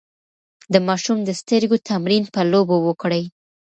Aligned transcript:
د 0.73 0.75
ماشوم 0.87 1.17
د 1.23 1.29
سترګو 1.41 1.77
تمرين 1.89 2.23
په 2.33 2.41
لوبو 2.51 2.77
وکړئ. 2.87 3.23